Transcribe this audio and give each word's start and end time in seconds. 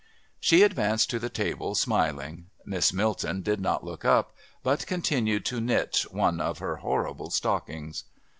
She 0.39 0.63
advanced 0.63 1.11
to 1.11 1.19
the 1.19 1.29
table 1.29 1.75
smiling. 1.75 2.47
Miss 2.65 2.91
Milton 2.91 3.43
did 3.43 3.61
not 3.61 3.83
look 3.83 4.03
up, 4.03 4.35
but 4.63 4.87
continued 4.87 5.45
to 5.45 5.61
knit 5.61 6.05
one 6.09 6.41
of 6.41 6.57
her 6.57 6.77
horrible 6.77 7.29
stockings. 7.29 8.05